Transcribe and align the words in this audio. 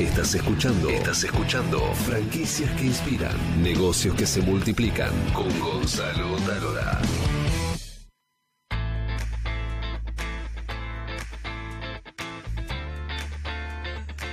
Estás 0.00 0.34
escuchando. 0.34 0.88
Estás 0.88 1.24
escuchando. 1.24 1.78
Franquicias 1.92 2.70
que 2.76 2.86
inspiran. 2.86 3.36
Negocios 3.62 4.14
que 4.14 4.24
se 4.24 4.40
multiplican. 4.40 5.10
Con 5.34 5.60
Gonzalo 5.60 6.36
Talora. 6.38 6.98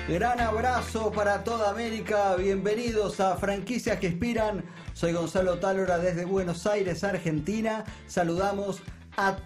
Gran 0.07 0.39
abrazo 0.39 1.11
para 1.11 1.43
toda 1.43 1.69
América. 1.69 2.37
Bienvenidos 2.37 3.19
a 3.19 3.35
Franquicias 3.35 3.99
que 3.99 4.07
Inspiran. 4.07 4.63
Soy 4.93 5.11
Gonzalo 5.11 5.59
Talora 5.59 5.97
desde 5.97 6.23
Buenos 6.23 6.65
Aires, 6.65 7.03
Argentina. 7.03 7.83
Saludamos 8.07 8.81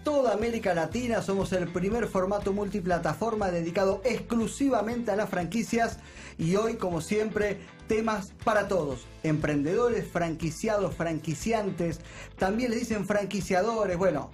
toda 0.04 0.34
América 0.34 0.74
Latina. 0.74 1.22
Somos 1.22 1.54
el 1.54 1.68
primer 1.70 2.08
formato 2.08 2.52
multiplataforma 2.52 3.52
dedicado 3.52 4.02
exclusivamente 4.04 5.12
a 5.12 5.16
las 5.16 5.30
franquicias. 5.30 6.00
Y 6.38 6.56
hoy, 6.58 6.76
como 6.76 7.00
siempre, 7.00 7.60
temas 7.88 8.34
para 8.44 8.68
todos. 8.68 9.08
Emprendedores, 9.24 10.06
franquiciados, 10.12 10.94
franquiciantes. 10.96 12.02
También 12.38 12.72
les 12.72 12.82
dicen 12.82 13.06
franquiciadores. 13.06 13.98
Bueno, 13.98 14.32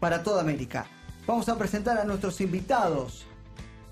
para 0.00 0.22
toda 0.22 0.40
América. 0.40 0.86
Vamos 1.26 1.48
a 1.50 1.58
presentar 1.58 1.98
a 1.98 2.04
nuestros 2.04 2.40
invitados. 2.40 3.26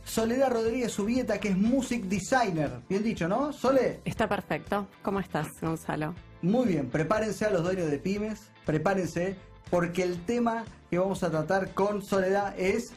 Soledad 0.05 0.51
Rodríguez 0.51 0.93
Subieta, 0.93 1.39
que 1.39 1.49
es 1.49 1.57
music 1.59 2.05
designer. 2.05 2.71
Bien 2.89 3.03
dicho, 3.03 3.29
¿no? 3.29 3.53
Sole. 3.53 4.01
Está 4.05 4.27
perfecto. 4.29 4.87
¿Cómo 5.03 5.21
estás, 5.21 5.49
Gonzalo? 5.61 6.15
Muy 6.41 6.69
bien, 6.69 6.89
prepárense 6.89 7.45
a 7.45 7.51
los 7.51 7.65
dueños 7.65 7.91
de 7.91 7.99
pymes, 7.99 8.51
prepárense, 8.65 9.37
porque 9.71 10.03
el 10.03 10.25
tema 10.25 10.65
que 10.91 10.99
vamos 10.99 11.23
a 11.23 11.31
tratar 11.31 11.75
con 11.75 12.03
Soledad 12.03 12.59
es 12.59 12.93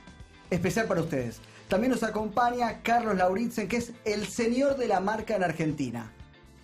especial 0.50 0.88
para 0.88 1.02
ustedes. 1.02 1.42
También 1.68 1.92
nos 1.92 2.04
acompaña 2.04 2.82
Carlos 2.82 3.16
Lauritzen, 3.16 3.68
que 3.68 3.78
es 3.78 3.94
el 4.06 4.26
señor 4.26 4.78
de 4.78 4.88
la 4.88 5.00
marca 5.00 5.36
en 5.36 5.44
Argentina. 5.44 6.12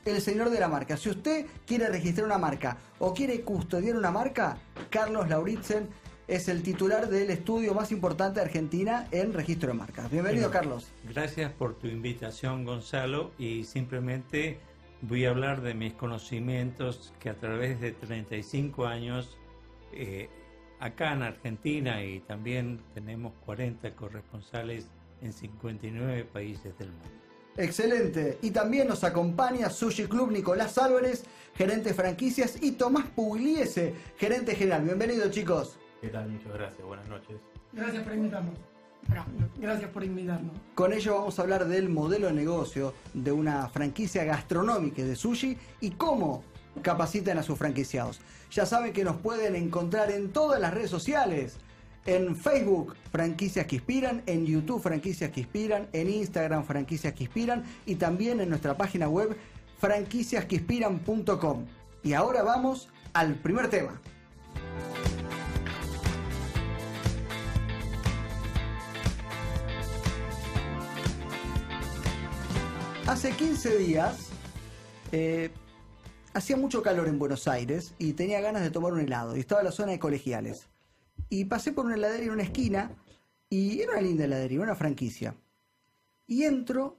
El 0.03 0.21
señor 0.21 0.49
de 0.49 0.59
la 0.59 0.67
marca. 0.67 0.97
Si 0.97 1.09
usted 1.09 1.45
quiere 1.65 1.89
registrar 1.89 2.25
una 2.25 2.37
marca 2.37 2.77
o 2.99 3.13
quiere 3.13 3.41
custodiar 3.41 3.95
una 3.95 4.11
marca, 4.11 4.57
Carlos 4.89 5.29
Lauritzen 5.29 5.89
es 6.27 6.47
el 6.47 6.63
titular 6.63 7.07
del 7.07 7.29
estudio 7.29 7.73
más 7.73 7.91
importante 7.91 8.39
de 8.39 8.45
Argentina 8.45 9.07
en 9.11 9.33
registro 9.33 9.69
de 9.69 9.75
marcas. 9.75 10.09
Bienvenido, 10.09 10.49
Carlos. 10.49 10.87
Gracias 11.03 11.51
por 11.51 11.75
tu 11.75 11.87
invitación, 11.87 12.65
Gonzalo, 12.65 13.31
y 13.37 13.63
simplemente 13.63 14.59
voy 15.01 15.25
a 15.25 15.29
hablar 15.29 15.61
de 15.61 15.75
mis 15.75 15.93
conocimientos 15.93 17.13
que 17.19 17.29
a 17.29 17.35
través 17.35 17.79
de 17.79 17.91
35 17.91 18.87
años 18.87 19.37
eh, 19.93 20.29
acá 20.79 21.13
en 21.13 21.23
Argentina 21.23 22.03
y 22.03 22.19
también 22.21 22.81
tenemos 22.93 23.33
40 23.45 23.95
corresponsales 23.95 24.87
en 25.21 25.33
59 25.33 26.25
países 26.25 26.77
del 26.77 26.89
mundo. 26.89 27.09
Excelente. 27.57 28.37
Y 28.41 28.51
también 28.51 28.87
nos 28.87 29.03
acompaña 29.03 29.69
Sushi 29.69 30.05
Club 30.07 30.31
Nicolás 30.31 30.77
Álvarez, 30.77 31.23
gerente 31.55 31.89
de 31.89 31.95
franquicias, 31.95 32.61
y 32.61 32.73
Tomás 32.73 33.05
Pugliese, 33.15 33.93
gerente 34.17 34.55
general. 34.55 34.83
Bienvenido, 34.83 35.29
chicos. 35.31 35.77
¿Qué 36.01 36.09
tal? 36.09 36.29
Muchas 36.29 36.53
gracias. 36.53 36.85
Buenas 36.85 37.07
noches. 37.07 37.37
Gracias 37.71 38.03
por 38.03 38.13
invitarnos. 38.13 38.53
Gracias 39.57 39.89
por 39.91 40.03
invitarnos. 40.03 40.51
Con 40.73 40.91
ello 40.91 41.15
vamos 41.15 41.37
a 41.37 41.43
hablar 41.43 41.67
del 41.67 41.89
modelo 41.89 42.27
de 42.27 42.33
negocio 42.33 42.93
de 43.13 43.31
una 43.31 43.69
franquicia 43.69 44.23
gastronómica 44.23 45.03
de 45.03 45.15
sushi 45.15 45.57
y 45.79 45.91
cómo 45.91 46.43
capacitan 46.81 47.37
a 47.37 47.43
sus 47.43 47.57
franquiciados. 47.57 48.19
Ya 48.51 48.65
saben 48.65 48.93
que 48.93 49.03
nos 49.03 49.17
pueden 49.17 49.55
encontrar 49.55 50.11
en 50.11 50.31
todas 50.31 50.59
las 50.59 50.73
redes 50.73 50.89
sociales. 50.89 51.57
En 52.05 52.35
Facebook, 52.35 52.95
Franquicias 53.11 53.65
que 53.65 53.77
Inspiran, 53.77 54.21
en 54.27 54.45
YouTube, 54.45 54.81
Franquicias 54.81 55.31
que 55.31 55.41
Inspiran, 55.41 55.87
en 55.91 56.09
Instagram, 56.09 56.63
Franquicias 56.63 57.13
que 57.13 57.23
Inspiran 57.23 57.63
y 57.85 57.95
también 57.95 58.39
en 58.41 58.49
nuestra 58.49 58.77
página 58.77 59.07
web, 59.07 59.35
franquiciasqueinspiran.com. 59.79 61.65
Y 62.03 62.13
ahora 62.13 62.43
vamos 62.43 62.89
al 63.13 63.35
primer 63.35 63.69
tema. 63.69 63.99
Hace 73.07 73.31
15 73.31 73.77
días 73.77 74.29
eh, 75.11 75.51
hacía 76.35 76.57
mucho 76.57 76.83
calor 76.83 77.07
en 77.07 77.17
Buenos 77.17 77.47
Aires 77.47 77.95
y 77.97 78.11
tenía 78.11 78.41
ganas 78.41 78.61
de 78.61 78.69
tomar 78.69 78.91
un 78.91 78.99
helado. 78.99 79.35
Y 79.35 79.39
estaba 79.39 79.61
en 79.61 79.65
la 79.65 79.71
zona 79.71 79.93
de 79.93 79.99
colegiales. 79.99 80.67
Y 81.29 81.45
pasé 81.45 81.71
por 81.71 81.85
una 81.85 81.95
heladería 81.95 82.27
en 82.27 82.33
una 82.33 82.43
esquina 82.43 82.91
y 83.49 83.79
era 83.79 83.93
una 83.93 84.01
linda 84.01 84.25
heladería, 84.25 84.59
una 84.59 84.75
franquicia. 84.75 85.33
Y 86.27 86.43
entro 86.43 86.97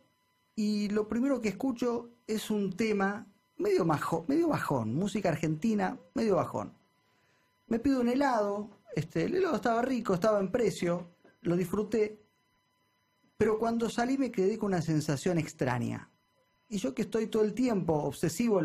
y 0.55 0.89
lo 0.89 1.07
primero 1.07 1.43
que 1.43 1.51
escucho 1.51 2.09
es 2.27 2.51
un 2.51 2.73
tema 2.73 3.27
medio, 3.59 3.85
majo, 3.85 4.25
medio 4.27 4.49
bajón, 4.49 4.95
música 4.95 5.29
argentina, 5.29 5.99
medio 6.15 6.37
bajón. 6.37 6.73
Me 7.67 7.79
pido 7.79 8.01
un 8.01 8.09
helado, 8.09 8.71
este, 8.95 9.25
el 9.25 9.35
helado 9.35 9.57
estaba 9.57 9.83
rico, 9.83 10.15
estaba 10.15 10.41
en 10.41 10.51
precio, 10.51 11.11
lo 11.43 11.57
disfruté, 11.57 12.23
pero 13.37 13.59
cuando 13.59 13.91
salí 13.91 14.17
me 14.17 14.33
quedé 14.33 14.57
con 14.57 14.69
una 14.69 14.81
sensación 14.81 15.37
extraña. 15.37 16.11
Y 16.71 16.79
yo 16.79 16.95
que 16.95 17.03
estoy 17.03 17.27
todo 17.27 17.43
el 17.43 17.53
tiempo 17.53 17.93
obsesivo 17.93 18.63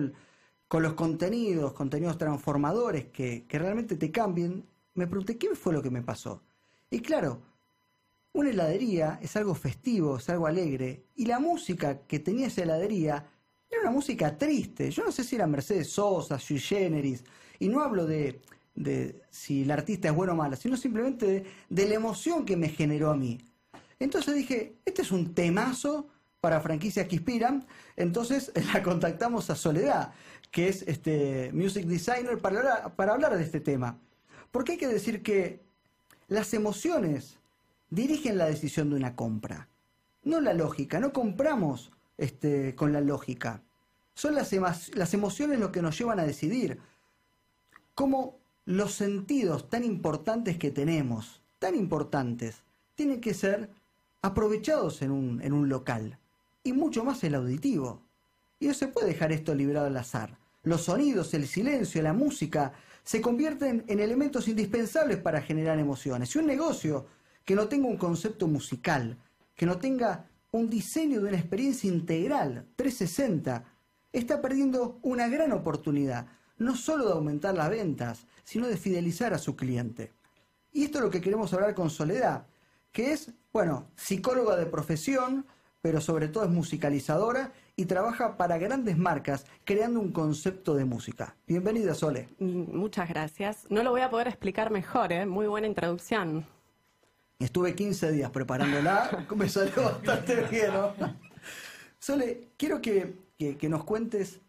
con 0.72 0.84
los 0.84 0.94
contenidos, 0.94 1.74
contenidos 1.74 2.18
transformadores 2.18 3.08
que, 3.08 3.44
que 3.46 3.60
realmente 3.60 3.98
te 3.98 4.10
cambien, 4.10 4.66
me 4.94 5.06
pregunté 5.06 5.38
qué 5.38 5.54
fue 5.54 5.74
lo 5.74 5.82
que 5.82 5.90
me 5.90 6.02
pasó. 6.02 6.44
Y 6.90 7.02
claro, 7.02 7.42
una 8.32 8.52
heladería 8.52 9.20
es 9.22 9.36
algo 9.36 9.54
festivo, 9.54 10.16
es 10.16 10.30
algo 10.30 10.48
alegre, 10.48 11.08
y 11.18 11.26
la 11.26 11.40
música 11.40 12.04
que 12.08 12.20
tenía 12.20 12.48
esa 12.48 12.64
heladería 12.64 13.28
era 13.70 13.82
una 13.82 13.92
música 13.92 14.38
triste. 14.38 14.90
Yo 14.92 15.04
no 15.04 15.12
sé 15.12 15.26
si 15.26 15.36
era 15.36 15.46
Mercedes 15.46 15.92
Sosa, 15.92 16.40
Sui 16.40 16.58
Generis, 16.58 17.22
y 17.60 17.68
no 17.68 17.82
hablo 17.82 18.06
de, 18.06 18.40
de 18.74 19.24
si 19.30 19.64
el 19.64 19.72
artista 19.72 20.08
es 20.08 20.16
bueno 20.16 20.32
o 20.32 20.38
malo, 20.38 20.56
sino 20.56 20.78
simplemente 20.78 21.26
de, 21.26 21.46
de 21.68 21.86
la 21.86 21.96
emoción 21.96 22.46
que 22.46 22.56
me 22.56 22.70
generó 22.70 23.12
a 23.12 23.18
mí. 23.18 23.40
Entonces 24.00 24.34
dije, 24.36 24.78
este 24.86 25.02
es 25.02 25.12
un 25.12 25.34
temazo 25.34 26.08
para 26.42 26.60
franquicias 26.60 27.08
que 27.08 27.16
inspiran. 27.16 27.66
Entonces 27.96 28.52
la 28.74 28.84
contactamos 28.84 29.50
a 29.50 29.56
Soledad, 29.56 30.12
que 30.52 30.68
es 30.68 30.84
este 30.84 31.52
music 31.54 31.86
designer, 31.86 32.40
para 32.40 32.60
hablar, 32.60 32.96
para 32.96 33.14
hablar 33.14 33.38
de 33.38 33.44
este 33.44 33.60
tema. 33.60 33.98
Porque 34.52 34.74
hay 34.74 34.78
que 34.78 34.88
decir 34.88 35.24
que 35.24 35.62
las 36.28 36.54
emociones 36.54 37.38
dirigen 37.90 38.38
la 38.38 38.46
decisión 38.46 38.90
de 38.90 38.96
una 38.98 39.16
compra, 39.16 39.70
no 40.24 40.42
la 40.42 40.54
lógica. 40.54 41.00
No 41.00 41.14
compramos 41.14 41.92
este, 42.18 42.76
con 42.76 42.94
la 42.94 43.02
lógica. 43.02 43.62
Son 44.14 44.36
las, 44.36 44.52
las 44.96 45.14
emociones 45.14 45.60
lo 45.60 45.72
que 45.72 45.82
nos 45.82 45.98
llevan 45.98 46.20
a 46.20 46.26
decidir. 46.26 46.80
Como 47.96 48.40
los 48.66 48.94
sentidos 48.94 49.70
tan 49.70 49.84
importantes 49.84 50.58
que 50.58 50.72
tenemos, 50.72 51.42
tan 51.60 51.76
importantes, 51.76 52.64
tienen 52.96 53.22
que 53.22 53.34
ser 53.34 53.70
aprovechados 54.22 55.02
en 55.02 55.12
un, 55.12 55.42
en 55.42 55.54
un 55.54 55.70
local. 55.70 56.18
Y 56.64 56.74
mucho 56.74 57.04
más 57.04 57.24
el 57.24 57.36
auditivo. 57.36 58.02
Y 58.60 58.68
no 58.68 58.74
se 58.74 58.88
puede 58.88 59.08
dejar 59.08 59.32
esto 59.32 59.56
librado 59.56 59.88
al 59.88 59.98
azar. 59.98 60.38
Los 60.64 60.84
sonidos, 60.84 61.34
el 61.34 61.48
silencio, 61.48 62.02
la 62.02 62.14
música 62.14 62.74
se 63.04 63.20
convierten 63.20 63.84
en 63.88 64.00
elementos 64.00 64.48
indispensables 64.48 65.18
para 65.18 65.42
generar 65.42 65.80
emociones. 65.80 66.36
Y 66.36 66.40
un 66.40 66.46
negocio 66.46 67.08
que 67.44 67.56
no 67.56 67.68
tenga 67.68 67.88
un 67.88 67.98
concepto 67.98 68.48
musical, 68.48 69.18
que 69.56 69.66
no 69.66 69.78
tenga 69.80 70.30
un 70.52 70.70
diseño 70.70 71.22
de 71.22 71.30
una 71.30 71.38
experiencia 71.38 71.90
integral, 71.90 72.68
360, 72.76 73.64
está 74.12 74.42
perdiendo 74.42 75.00
una 75.02 75.28
gran 75.28 75.52
oportunidad, 75.52 76.28
no 76.58 76.76
solo 76.76 77.06
de 77.06 77.14
aumentar 77.14 77.56
las 77.56 77.70
ventas, 77.70 78.28
sino 78.44 78.68
de 78.68 78.78
fidelizar 78.78 79.34
a 79.34 79.40
su 79.40 79.56
cliente. 79.56 80.12
Y 80.72 80.84
esto 80.84 81.00
es 81.00 81.06
lo 81.06 81.10
que 81.10 81.22
queremos 81.22 81.54
hablar 81.54 81.74
con 81.74 81.90
Soledad, 81.90 82.46
que 82.92 83.14
es, 83.14 83.32
bueno, 83.52 83.88
psicóloga 83.96 84.58
de 84.58 84.66
profesión, 84.66 85.46
pero 85.82 86.00
sobre 86.00 86.28
todo 86.28 86.44
es 86.44 86.50
musicalizadora 86.50 87.52
y 87.76 87.86
trabaja 87.86 88.38
para 88.38 88.58
grandes 88.58 88.98
marcas 88.98 89.46
creando 89.66 90.00
un 90.00 90.12
concepto 90.12 90.76
de 90.76 90.86
música. 90.86 91.36
Bienvenida, 91.48 91.96
Sole. 91.96 92.30
Muchas 92.40 93.10
gracias. 93.10 93.66
No 93.70 93.82
lo 93.84 93.92
voy 93.92 94.02
a 94.02 94.10
poder 94.10 94.28
explicar 94.28 94.72
mejor, 94.72 95.12
¿eh? 95.12 95.26
Muy 95.26 95.48
buena 95.48 95.68
introducción. 95.68 96.46
Estuve 97.40 97.74
15 97.74 98.12
días 98.12 98.30
preparándola, 98.30 99.26
me 99.36 99.50
salió 99.50 99.84
bastante 99.84 100.44
bien, 100.44 100.74
¿no? 100.74 100.94
Sole, 101.98 102.50
quiero 102.58 102.82
que, 102.82 103.16
que, 103.38 103.58
que, 103.58 103.70
nos 103.70 103.84
cuentes 103.84 104.40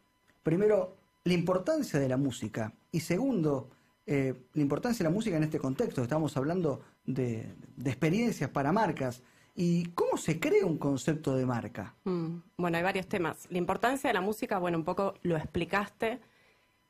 primero 0.42 0.96
la 1.24 1.32
importancia 1.32 1.98
de 1.98 2.08
la 2.08 2.18
música 2.18 2.72
y 2.90 3.00
segundo, 3.00 3.70
eh, 4.06 4.34
la 4.52 4.62
importancia 4.62 4.98
de 4.98 5.10
la 5.10 5.14
música 5.14 5.36
en 5.36 5.44
este 5.44 5.58
contexto. 5.58 6.02
Estamos 6.02 6.36
hablando 6.36 6.82
de, 7.06 7.54
de, 7.76 7.90
experiencias 7.90 8.50
para 8.50 8.72
marcas. 8.72 9.22
¿Y 9.54 9.86
cómo 9.90 10.16
se 10.16 10.40
crea 10.40 10.64
un 10.64 10.78
concepto 10.78 11.36
de 11.36 11.44
marca? 11.44 11.94
Mm, 12.04 12.38
bueno, 12.56 12.76
hay 12.76 12.82
varios 12.82 13.06
temas. 13.06 13.46
La 13.50 13.58
importancia 13.58 14.08
de 14.08 14.14
la 14.14 14.20
música, 14.20 14.58
bueno, 14.58 14.78
un 14.78 14.84
poco 14.84 15.14
lo 15.22 15.36
explicaste. 15.36 16.20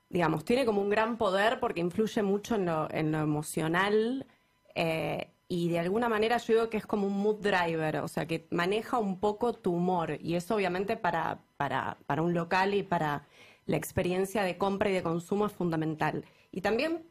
Digamos, 0.08 0.44
tiene 0.44 0.64
como 0.64 0.80
un 0.80 0.90
gran 0.90 1.16
poder 1.16 1.58
porque 1.58 1.80
influye 1.80 2.22
mucho 2.22 2.54
en 2.54 2.66
lo, 2.66 2.88
emocional. 2.90 4.26
Eh, 4.74 5.28
y 5.48 5.68
de 5.68 5.80
alguna 5.80 6.08
manera 6.08 6.38
yo 6.38 6.54
digo 6.54 6.70
que 6.70 6.76
es 6.78 6.86
como 6.86 7.06
un 7.06 7.18
mood 7.18 7.40
driver, 7.42 7.98
o 7.98 8.08
sea, 8.08 8.26
que 8.26 8.46
maneja 8.50 8.98
un 8.98 9.20
poco 9.20 9.52
tu 9.52 9.74
humor 9.74 10.16
y 10.18 10.36
eso 10.36 10.54
obviamente 10.54 10.96
para, 10.96 11.40
para, 11.58 11.98
para 12.06 12.22
un 12.22 12.32
local 12.32 12.72
y 12.72 12.82
para 12.82 13.26
la 13.66 13.76
experiencia 13.76 14.44
de 14.44 14.56
compra 14.56 14.88
y 14.88 14.94
de 14.94 15.02
consumo 15.02 15.46
es 15.46 15.52
fundamental. 15.52 16.24
Y 16.52 16.62
también 16.62 17.06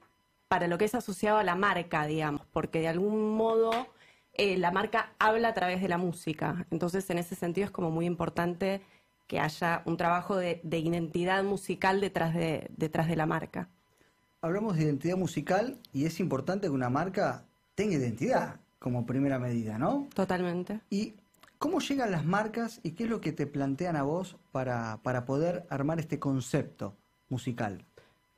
para 0.48 0.68
lo 0.68 0.78
que 0.78 0.86
es 0.86 0.96
asociado 0.96 1.38
a 1.38 1.44
la 1.44 1.56
marca, 1.56 2.06
digamos, 2.08 2.42
porque 2.52 2.80
de 2.80 2.88
algún 2.88 3.36
modo 3.36 3.72
eh, 4.42 4.58
la 4.58 4.72
marca 4.72 5.14
habla 5.20 5.50
a 5.50 5.54
través 5.54 5.84
de 5.84 5.88
la 5.88 6.00
música. 6.00 6.66
Entonces, 6.72 7.08
en 7.12 7.20
ese 7.20 7.36
sentido 7.36 7.66
es 7.66 7.72
como 7.72 7.92
muy 7.92 8.08
importante 8.08 8.82
que 9.28 9.40
haya 9.40 9.84
un 9.86 9.98
trabajo 9.98 10.36
de, 10.36 10.60
de 10.64 10.80
identidad 10.80 11.44
musical 11.44 12.02
detrás 12.02 12.34
de, 12.34 12.72
detrás 12.76 13.08
de 13.08 13.16
la 13.16 13.28
marca. 13.28 13.70
Hablamos 14.42 14.78
de 14.78 14.86
identidad 14.86 15.16
musical 15.16 15.78
y 15.94 16.06
es 16.06 16.20
importante 16.20 16.66
que 16.66 16.72
una 16.72 16.90
marca 16.90 17.46
tenga 17.76 17.94
identidad 17.94 18.60
como 18.80 19.06
primera 19.06 19.38
medida, 19.38 19.78
¿no? 19.78 20.08
Totalmente. 20.16 20.82
¿Y 20.90 21.14
cómo 21.60 21.80
llegan 21.80 22.10
las 22.10 22.26
marcas 22.26 22.80
y 22.82 22.94
qué 22.94 23.04
es 23.04 23.12
lo 23.12 23.22
que 23.22 23.34
te 23.34 23.46
plantean 23.46 23.96
a 23.96 24.02
vos 24.02 24.38
para, 24.52 25.02
para 25.04 25.24
poder 25.24 25.68
armar 25.70 26.00
este 26.00 26.18
concepto 26.18 26.98
musical? 27.30 27.86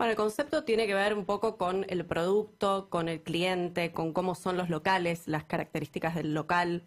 Bueno, 0.04 0.12
el 0.12 0.18
concepto 0.18 0.66
tiene 0.66 0.86
que 0.86 0.94
ver 0.96 1.14
un 1.14 1.24
poco 1.24 1.56
con 1.56 1.86
el 1.88 2.06
producto, 2.06 2.90
con 2.90 3.08
el 3.08 3.22
cliente, 3.22 3.94
con 3.94 4.12
cómo 4.12 4.36
son 4.36 4.58
los 4.58 4.70
locales, 4.70 5.30
las 5.30 5.46
características 5.46 6.14
del 6.16 6.34
local. 6.34 6.84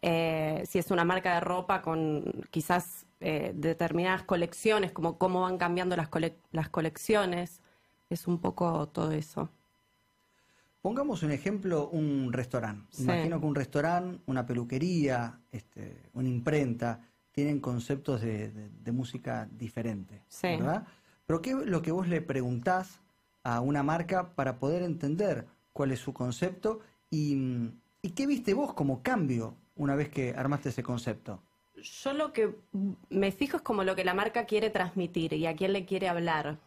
Eh, 0.00 0.62
si 0.68 0.78
es 0.78 0.92
una 0.92 1.02
marca 1.04 1.34
de 1.34 1.40
ropa 1.40 1.82
con 1.82 2.22
quizás 2.52 3.04
eh, 3.18 3.50
determinadas 3.52 4.22
colecciones, 4.22 4.92
como 4.92 5.18
cómo 5.18 5.40
van 5.40 5.58
cambiando 5.58 5.96
las, 5.96 6.06
cole 6.06 6.36
las 6.52 6.68
colecciones, 6.68 7.60
es 8.08 8.28
un 8.28 8.38
poco 8.38 8.86
todo 8.90 9.10
eso. 9.10 9.48
Pongamos 10.82 11.24
un 11.24 11.32
ejemplo, 11.32 11.88
un 11.88 12.32
restaurante. 12.32 12.86
Sí. 12.92 13.02
Imagino 13.02 13.40
que 13.40 13.46
un 13.46 13.56
restaurante, 13.56 14.20
una 14.26 14.46
peluquería, 14.46 15.36
este, 15.50 15.96
una 16.14 16.28
imprenta, 16.28 17.00
tienen 17.32 17.58
conceptos 17.58 18.20
de, 18.20 18.52
de- 18.52 18.68
de 18.68 18.92
música 18.92 19.48
diferentes, 19.50 20.20
Sí. 20.28 20.46
¿verdad? 20.46 20.86
Pero 21.32 21.40
¿qué 21.40 21.50
es 21.52 21.56
lo 21.66 21.80
que 21.80 21.92
vos 21.92 22.08
le 22.08 22.20
preguntás 22.20 23.00
a 23.42 23.62
una 23.62 23.82
marca 23.82 24.34
para 24.34 24.58
poder 24.58 24.82
entender 24.82 25.46
cuál 25.72 25.90
es 25.90 25.98
su 25.98 26.12
concepto 26.12 26.80
y, 27.10 27.70
y 28.02 28.10
qué 28.10 28.26
viste 28.26 28.52
vos 28.52 28.74
como 28.74 29.02
cambio 29.02 29.54
una 29.74 29.94
vez 29.94 30.10
que 30.10 30.34
armaste 30.36 30.68
ese 30.68 30.82
concepto? 30.82 31.40
Yo 31.74 32.12
lo 32.12 32.34
que 32.34 32.54
me 33.08 33.32
fijo 33.32 33.56
es 33.56 33.62
como 33.62 33.82
lo 33.82 33.96
que 33.96 34.04
la 34.04 34.12
marca 34.12 34.44
quiere 34.44 34.68
transmitir 34.68 35.32
y 35.32 35.46
a 35.46 35.56
quién 35.56 35.72
le 35.72 35.86
quiere 35.86 36.06
hablar, 36.10 36.58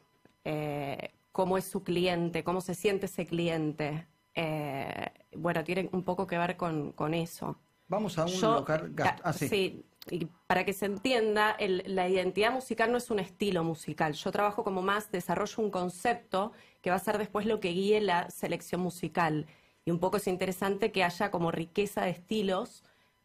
eh, 0.43 1.11
cómo 1.31 1.59
es 1.59 1.65
su 1.65 1.83
cliente, 1.83 2.43
cómo 2.43 2.59
se 2.59 2.73
siente 2.73 3.05
ese 3.05 3.27
cliente. 3.27 4.07
Eh, 4.33 5.11
bueno, 5.37 5.63
tiene 5.63 5.89
un 5.91 6.01
poco 6.01 6.25
que 6.25 6.39
ver 6.39 6.57
con, 6.57 6.91
con 6.93 7.13
eso. 7.13 7.55
Vamos 7.87 8.17
a 8.17 8.25
un 8.25 8.31
Yo, 8.31 8.55
local... 8.55 8.95
gast- 8.95 9.19
ah, 9.19 9.21
ah, 9.25 9.33
sí. 9.33 9.47
sí, 9.47 9.85
y 10.09 10.25
para 10.47 10.65
que 10.65 10.73
se 10.73 10.85
entienda, 10.85 11.57
la 11.59 12.07
identidad 12.07 12.51
musical 12.51 12.91
no 12.91 12.97
es 12.97 13.09
un 13.09 13.19
estilo 13.19 13.63
musical. 13.63 14.13
Yo 14.13 14.31
trabajo 14.31 14.63
como 14.63 14.81
más, 14.81 15.11
desarrollo 15.11 15.63
un 15.63 15.71
concepto 15.71 16.51
que 16.81 16.91
va 16.91 16.97
a 16.97 16.99
ser 16.99 17.17
después 17.17 17.45
lo 17.47 17.59
que 17.59 17.69
guíe 17.69 18.01
la 18.01 18.29
selección 18.29 18.81
musical. 18.81 19.47
Y 19.83 19.91
un 19.91 19.99
poco 19.99 20.17
es 20.17 20.27
interesante 20.27 20.91
que 20.91 21.03
haya 21.03 21.31
como 21.31 21.51
riqueza 21.51 22.03
de 22.03 22.11
estilos, 22.11 22.83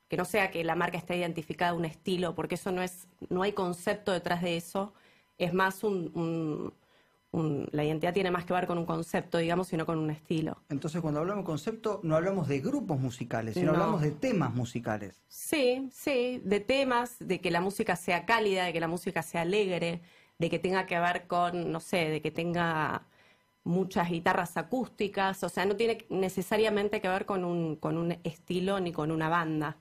que 0.09 0.17
no 0.17 0.25
sea 0.25 0.51
que 0.51 0.65
la 0.65 0.75
marca 0.75 0.99
esté 0.99 1.17
identificada 1.17 1.75
un 1.75 1.85
estilo, 1.85 2.35
porque 2.35 2.55
eso 2.57 2.73
no 2.73 2.83
es, 2.83 3.09
no 3.29 3.43
hay 3.43 3.53
concepto 3.53 4.13
detrás 4.13 4.43
de 4.43 4.57
eso. 4.57 4.95
Es 5.39 5.53
más 5.55 5.85
un- 5.85 6.73
un- 7.33 7.69
la 7.73 7.85
identidad 7.85 8.13
tiene 8.13 8.31
más 8.31 8.45
que 8.45 8.53
ver 8.53 8.67
con 8.67 8.79
un 8.79 8.87
concepto, 8.87 9.39
digamos, 9.39 9.69
sino 9.69 9.87
con 9.87 9.99
un 9.99 10.11
estilo. 10.11 10.59
Entonces 10.69 11.01
cuando 11.01 11.21
hablamos 11.21 11.45
de 11.45 11.47
concepto 11.47 12.01
no 12.03 12.17
hablamos 12.17 12.49
de 12.49 12.61
grupos 12.61 12.99
musicales, 13.01 13.55
sino 13.55 13.73
No. 13.73 13.79
hablamos 13.79 14.03
de 14.03 14.11
temas 14.11 14.53
musicales. 14.55 15.21
Sí, 15.29 15.89
sí, 15.93 16.41
de 16.45 16.61
temas, 16.61 17.17
de 17.21 17.41
que 17.41 17.51
la 17.51 17.61
música 17.61 17.95
sea 17.97 18.27
cálida, 18.27 18.65
de 18.65 18.73
que 18.73 18.81
la 18.81 18.89
música 18.89 19.23
sea 19.23 19.43
alegre, 19.43 20.01
de 20.39 20.51
que 20.51 20.59
tenga 20.59 20.87
que 20.87 20.99
ver 20.99 21.27
con, 21.27 21.71
no 21.71 21.81
sé, 21.81 22.09
de 22.11 22.21
que 22.21 22.31
tenga 22.31 23.07
muchas 23.63 24.09
guitarras 24.11 24.57
acústicas, 24.57 25.45
o 25.45 25.49
sea, 25.49 25.67
no 25.67 25.77
tiene 25.77 25.99
necesariamente 26.09 27.01
que 27.01 27.09
ver 27.09 27.27
con 27.27 27.45
un, 27.45 27.77
con 27.77 27.99
un 27.99 28.13
estilo 28.25 28.81
ni 28.81 28.91
con 28.93 29.11
una 29.11 29.29
banda. 29.29 29.77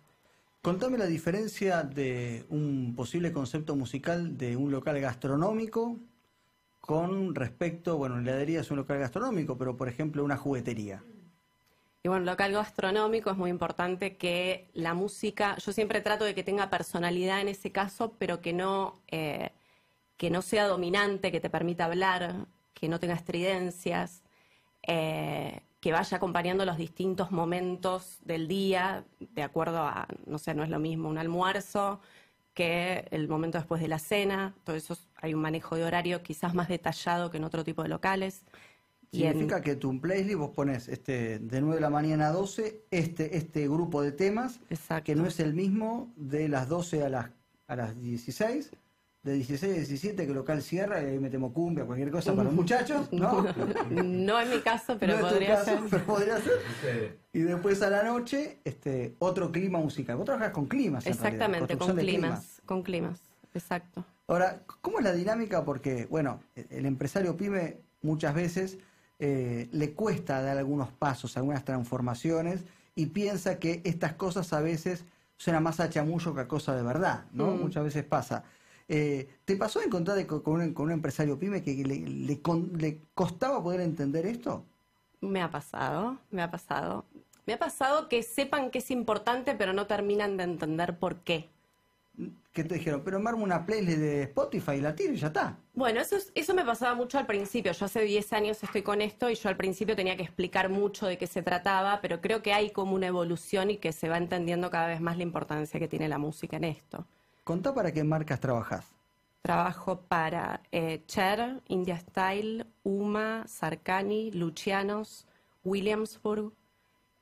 Contame 0.62 0.98
la 0.98 1.06
diferencia 1.06 1.84
de 1.84 2.46
un 2.50 2.94
posible 2.96 3.32
concepto 3.32 3.78
musical 3.78 4.38
de 4.38 4.58
un 4.58 4.72
local 4.72 5.00
gastronómico 5.00 5.98
con 6.80 7.36
respecto, 7.36 7.98
bueno, 7.98 8.20
heladería 8.20 8.62
es 8.62 8.72
un 8.72 8.78
local 8.78 9.00
gastronómico, 9.00 9.58
pero 9.58 9.78
por 9.78 9.88
ejemplo 9.90 10.24
una 10.24 10.38
juguetería. 10.38 11.04
Y 12.02 12.08
bueno, 12.08 12.26
local 12.26 12.54
gastronómico 12.54 13.30
es 13.30 13.38
muy 13.38 13.50
importante 13.50 14.16
que 14.16 14.70
la 14.74 14.94
música, 14.94 15.58
yo 15.58 15.74
siempre 15.74 16.02
trato 16.02 16.24
de 16.24 16.34
que 16.34 16.44
tenga 16.44 16.70
personalidad 16.70 17.42
en 17.42 17.50
ese 17.50 17.72
caso, 17.72 18.14
pero 18.18 18.40
que 18.40 18.54
no, 18.54 19.02
eh, 19.10 19.52
que 20.18 20.30
no 20.30 20.42
sea 20.42 20.68
dominante, 20.68 21.32
que 21.32 21.42
te 21.42 21.50
permita 21.50 21.86
hablar, 21.86 22.48
que 22.74 22.88
no 22.88 23.00
tenga 23.00 23.16
estridencias, 23.16 24.24
eh, 24.84 25.62
que 25.82 25.92
vaya 25.92 26.18
acompañando 26.18 26.66
los 26.66 26.78
distintos 26.78 27.32
momentos 27.32 28.20
del 28.24 28.48
día, 28.48 29.04
de 29.20 29.44
acuerdo 29.44 29.80
a, 29.80 30.08
no 30.26 30.38
sé, 30.38 30.54
no 30.54 30.64
es 30.64 30.70
lo 30.70 30.80
mismo 30.80 31.10
un 31.10 31.18
almuerzo 31.18 32.00
que 32.54 33.06
el 33.12 33.28
momento 33.28 33.58
después 33.58 33.82
de 33.82 33.88
la 33.88 34.00
cena, 34.00 34.54
todo 34.64 34.76
eso 34.76 34.94
es- 34.94 35.08
hay 35.16 35.34
un 35.34 35.42
manejo 35.42 35.76
de 35.76 35.84
horario 35.86 36.22
quizás 36.24 36.54
más 36.54 36.68
detallado 36.68 37.30
que 37.30 37.38
en 37.38 37.44
otro 37.44 37.64
tipo 37.64 37.84
de 37.84 37.90
locales. 37.90 38.44
Y 39.12 39.24
en- 39.24 39.30
Significa 39.34 39.62
que 39.62 39.76
tu 39.76 40.00
playlist 40.00 40.38
vos 40.38 40.52
pones 40.52 40.88
este, 40.88 41.40
de 41.40 41.62
9 41.62 41.76
de 41.76 41.82
la 41.82 41.90
mañana 41.90 42.28
a 42.28 42.32
12 42.32 42.84
este, 42.92 43.38
este 43.38 43.68
grupo 43.68 44.02
de 44.02 44.12
temas 44.12 44.60
Exacto. 44.70 45.06
que 45.06 45.16
no 45.16 45.26
es 45.26 45.40
el 45.40 45.54
mismo 45.54 46.12
de 46.16 46.48
las 46.48 46.68
12 46.70 47.04
a 47.04 47.10
las, 47.10 47.32
a 47.68 47.76
las 47.76 48.00
16, 48.00 48.72
de 49.30 49.36
16 49.36 49.72
a 49.72 49.76
17 49.76 50.24
que 50.24 50.30
el 50.30 50.34
local 50.34 50.62
cierra 50.62 51.02
y 51.02 51.06
ahí 51.06 51.20
metemos 51.20 51.54
cumbia, 51.54 51.86
cualquier 51.86 52.12
cosa 52.12 52.32
para 52.32 52.46
los 52.46 52.54
muchachos, 52.54 53.12
¿no? 53.12 53.46
No 53.90 54.42
en 54.42 54.50
mi 54.50 54.60
caso, 54.60 54.98
pero 55.00 55.14
No 55.14 55.20
es 55.20 55.26
tu 55.26 55.30
podría 55.30 55.56
caso, 55.56 55.66
ser. 55.66 55.80
pero 55.90 56.04
podría 56.04 56.38
ser. 56.38 57.18
Y 57.32 57.40
después 57.42 57.82
a 57.82 57.90
la 57.90 58.04
noche, 58.04 58.60
este, 58.64 59.16
otro 59.20 59.52
clima 59.52 59.80
musical. 59.80 60.18
Vos 60.18 60.26
trabajás 60.26 60.52
con 60.52 60.66
climas. 60.66 61.06
en 61.06 61.14
realidad, 61.14 61.34
Exactamente, 61.34 61.78
con 61.78 61.96
climas, 61.96 62.62
con 62.66 62.84
climas, 62.84 63.20
exacto. 63.54 64.04
Ahora, 64.28 64.62
¿cómo 64.82 65.00
es 65.00 65.06
la 65.06 65.14
dinámica? 65.14 65.64
Porque, 65.64 66.06
bueno, 66.10 66.42
el 66.56 66.86
empresario 66.86 67.36
pyme 67.38 67.78
muchas 68.02 68.34
veces 68.34 68.78
eh, 69.20 69.68
le 69.72 69.94
cuesta 69.94 70.42
dar 70.42 70.58
algunos 70.58 70.90
pasos, 70.92 71.36
algunas 71.38 71.66
transformaciones 71.66 72.62
y 72.96 73.08
piensa 73.08 73.60
que 73.60 73.82
estas 73.84 74.14
cosas 74.14 74.54
a 74.54 74.62
veces 74.62 75.06
suenan 75.36 75.64
más 75.64 75.80
a 75.80 75.90
chamullo 75.90 76.34
que 76.36 76.42
a 76.42 76.48
cosa 76.48 76.76
de 76.76 76.84
verdad, 76.84 77.26
¿no? 77.32 77.56
Mm. 77.56 77.62
Muchas 77.62 77.84
veces 77.84 78.04
pasa. 78.04 78.44
Eh, 78.90 79.30
¿Te 79.46 79.56
pasó 79.56 79.80
a 79.80 79.84
encontrar 79.84 80.26
con, 80.26 80.42
con 80.42 80.62
un, 80.62 80.74
con 80.74 80.86
un 80.88 80.92
empresario 80.92 81.38
pyme 81.38 81.62
que 81.64 81.74
le, 81.76 82.00
le 82.00 82.42
con- 82.42 82.74
le 82.78 83.02
costaba 83.14 83.62
poder 83.64 83.82
entender 83.82 84.26
esto? 84.26 84.66
Me 85.22 85.42
ha 85.42 85.52
pasado, 85.52 86.18
me 86.32 86.42
ha 86.42 86.50
pasado. 86.50 87.06
Me 87.46 87.54
ha 87.54 87.60
pasado 87.60 88.10
que 88.10 88.24
sepan 88.24 88.72
que 88.72 88.80
es 88.80 88.90
importante, 88.92 89.54
pero 89.56 89.74
no 89.74 89.86
terminan 89.88 90.38
de 90.38 90.44
entender 90.44 90.98
por 90.98 91.18
qué. 91.20 91.50
Que 92.52 92.64
te 92.64 92.76
dijeron, 92.76 93.02
pero 93.06 93.20
me 93.20 93.30
armo 93.30 93.44
una 93.44 93.66
playlist 93.66 93.98
de 94.00 94.24
Spotify 94.24 94.72
y 94.74 94.82
la 94.82 94.94
tiro 94.96 95.14
y 95.14 95.18
ya 95.18 95.28
está. 95.28 95.58
Bueno, 95.74 96.02
eso, 96.02 96.16
es- 96.18 96.32
eso 96.36 96.54
me 96.54 96.66
pasaba 96.66 96.96
mucho 96.96 97.18
al 97.20 97.26
principio. 97.28 97.72
Yo 97.72 97.86
hace 97.86 98.02
10 98.02 98.34
años 98.34 98.62
estoy 98.64 98.82
con 98.82 99.02
esto 99.02 99.30
y 99.30 99.36
yo 99.36 99.50
al 99.50 99.56
principio 99.58 99.96
tenía 99.96 100.18
que 100.18 100.24
explicar 100.24 100.70
mucho 100.70 101.06
de 101.08 101.18
qué 101.18 101.28
se 101.28 101.42
trataba, 101.44 102.02
pero 102.02 102.22
creo 102.22 102.42
que 102.42 102.54
hay 102.54 102.72
como 102.72 102.94
una 102.96 103.08
evolución 103.08 103.70
y 103.70 103.78
que 103.78 103.92
se 103.94 104.10
va 104.10 104.18
entendiendo 104.18 104.70
cada 104.72 104.88
vez 104.88 105.00
más 105.00 105.16
la 105.18 105.24
importancia 105.24 105.80
que 105.80 105.88
tiene 105.88 106.10
la 106.10 106.18
música 106.18 106.58
en 106.58 106.64
esto. 106.66 107.06
Contá 107.50 107.74
para 107.74 107.92
qué 107.92 108.04
marcas 108.04 108.40
trabajás. 108.40 108.86
Trabajo 109.42 110.02
para 110.02 110.62
eh, 110.72 111.02
Cher, 111.08 111.64
India 111.70 111.98
Style, 111.98 112.64
Uma, 112.84 113.44
Sarkani, 113.48 114.32
Lucianos, 114.34 115.26
Williamsburg, 115.64 116.54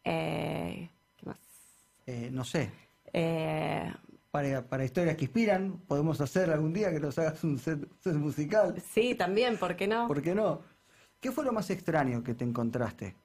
eh, 0.03 0.89
¿qué 1.15 1.25
más? 1.25 1.37
Eh, 2.07 2.29
no 2.29 2.43
sé, 2.43 2.69
Eh, 3.13 3.89
para, 4.29 4.67
para 4.67 4.83
historias 4.83 5.15
que 5.15 5.23
inspiran, 5.23 5.77
podemos 5.87 6.19
hacer 6.19 6.51
algún 6.51 6.73
día 6.73 6.91
que 6.91 6.99
nos 6.99 7.17
hagas 7.17 7.41
un 7.45 7.57
set, 7.57 7.87
set 8.01 8.15
musical. 8.15 8.75
sí, 8.81 9.15
también, 9.15 9.57
¿por 9.57 9.77
qué 9.77 9.87
no? 9.87 10.09
¿Por 10.09 10.21
qué 10.21 10.35
no? 10.35 10.59
¿Qué 11.21 11.31
fue 11.31 11.45
lo 11.45 11.53
más 11.53 11.69
extraño 11.69 12.21
que 12.21 12.35
te 12.35 12.43
encontraste 12.43 13.15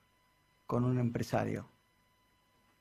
con 0.66 0.84
un 0.84 1.00
empresario? 1.00 1.68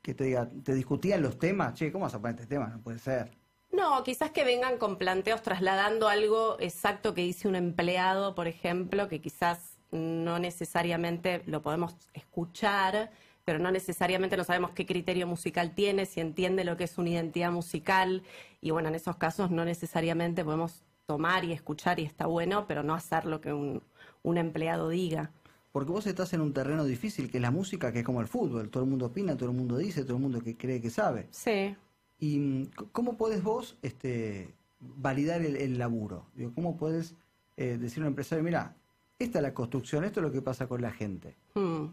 Que 0.04 0.13
te 0.13 0.25
diga, 0.25 0.48
te 0.63 0.75
discutían 0.75 1.24
los 1.24 1.40
temas, 1.40 1.74
che, 1.74 1.92
¿cómo 1.92 2.04
vas 2.04 2.13
a 2.13 2.20
poner 2.22 2.36
este 2.36 2.46
tema? 2.46 2.68
No 2.68 2.80
puede 2.82 3.00
ser. 3.00 3.40
No, 3.72 4.04
quizás 4.04 4.32
que 4.32 4.44
vengan 4.44 4.78
con 4.78 4.98
planteos 4.98 5.42
trasladando 5.42 6.10
algo 6.10 6.58
exacto 6.60 7.13
que 7.13 7.22
dice 7.22 7.48
un 7.48 7.56
empleado, 7.56 8.36
por 8.36 8.48
ejemplo, 8.48 9.08
que 9.08 9.22
quizás 9.22 9.78
no 9.92 10.40
necesariamente 10.40 11.42
lo 11.46 11.62
podemos 11.62 11.96
escuchar, 12.13 13.12
pero 13.46 13.60
no 13.60 13.72
necesariamente 13.72 14.38
no 14.38 14.44
sabemos 14.44 14.72
qué 14.72 14.86
criterio 14.86 15.25
musical 15.28 15.74
tiene, 15.74 16.06
si 16.06 16.20
entiende 16.20 16.63
lo 16.66 16.78
que 16.78 16.84
es 16.84 16.98
una 16.98 17.10
identidad 17.10 17.51
musical. 17.51 18.24
Y 18.62 18.72
bueno, 18.72 18.90
en 18.90 18.96
esos 18.96 19.16
casos 19.18 19.51
no 19.51 19.66
necesariamente 19.66 20.44
podemos 20.44 20.84
tomar 21.06 21.44
y 21.46 21.54
escuchar 21.54 22.00
y 22.00 22.04
está 22.04 22.25
bueno, 22.28 22.66
pero 22.68 22.84
no 22.84 22.94
hacer 22.94 23.25
lo 23.25 23.42
que 23.42 23.54
un, 23.54 23.84
un 24.24 24.38
empleado 24.38 24.90
diga. 24.90 25.32
porque 25.72 25.92
vos 25.92 26.06
estás 26.08 26.34
en 26.34 26.42
un 26.42 26.54
terreno 26.54 26.84
difícil 26.86 27.30
que 27.32 27.38
es 27.38 27.42
la 27.42 27.51
música, 27.51 27.92
que 27.92 28.00
es 28.00 28.06
como 28.06 28.22
el 28.22 28.28
fútbol. 28.28 28.70
Todo 28.70 28.84
el 28.84 28.90
mundo 28.90 29.08
opina, 29.08 29.38
todo 29.38 29.50
el 29.50 29.56
mundo 29.56 29.78
dice, 29.78 30.04
todo 30.04 30.18
el 30.18 30.24
mundo 30.24 30.42
que 30.42 30.58
cree 30.58 30.82
que 30.82 30.90
sabe. 30.90 31.30
Sí. 31.32 31.75
¿Y 32.22 32.40
mm, 32.40 32.70
cómo 32.94 33.18
podés 33.18 33.44
vos 33.44 33.75
este, 33.82 34.54
validar 34.80 35.42
el, 35.42 35.78
laburo? 35.78 36.28
¿Cómo 36.56 36.78
podés 36.78 37.16
eh, 37.58 37.78
decirle 37.78 38.06
a 38.06 38.08
un 38.08 38.12
empresario, 38.12 38.44
mira, 38.44 38.74
esta 39.20 39.40
es 39.40 39.44
la 39.44 39.54
construcción, 39.54 40.06
esto 40.06 40.22
es 40.22 40.25
lo 40.25 40.32
que 40.32 40.42
pasa 40.42 40.68
con 40.68 40.82
la 40.82 40.92
gente? 40.92 41.36
Mm. 41.56 41.88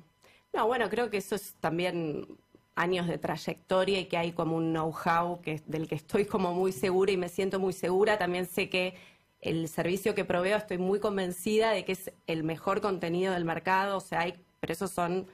No, 0.54 0.66
bueno, 0.66 0.88
creo 0.88 1.10
que 1.10 1.16
eso 1.16 1.34
es 1.34 1.54
también 1.60 2.26
años 2.74 3.06
de 3.08 3.18
trayectoria 3.18 3.98
y 4.00 4.06
que 4.06 4.16
hay 4.16 4.32
como 4.32 4.56
un 4.56 4.72
know-how 4.72 5.40
que, 5.40 5.62
del 5.66 5.88
que 5.88 5.96
estoy 5.96 6.26
como 6.26 6.54
muy 6.54 6.72
segura 6.72 7.10
y 7.10 7.16
me 7.16 7.28
siento 7.28 7.58
muy 7.58 7.72
segura. 7.72 8.18
También 8.18 8.46
sé 8.46 8.68
que 8.68 8.94
el 9.40 9.68
servicio 9.68 10.14
que 10.14 10.24
proveo 10.24 10.56
estoy 10.56 10.78
muy 10.78 11.00
convencida 11.00 11.70
de 11.70 11.84
que 11.84 11.92
es 11.92 12.12
el 12.26 12.44
mejor 12.44 12.80
contenido 12.80 13.32
del 13.32 13.44
mercado. 13.44 13.96
O 13.96 14.00
sea, 14.00 14.20
hay, 14.20 14.34
pero 14.60 14.72
esos 14.72 14.90
son, 14.90 15.26